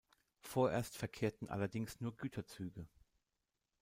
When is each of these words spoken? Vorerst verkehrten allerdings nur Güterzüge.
Vorerst 0.41 0.97
verkehrten 0.97 1.47
allerdings 1.47 2.01
nur 2.01 2.17
Güterzüge. 2.17 2.87